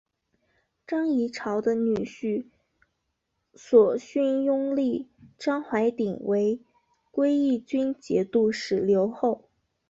[0.87, 2.47] 张议潮的女婿
[3.53, 6.59] 索勋拥立张淮鼎为
[7.11, 9.47] 归义军节度使留后。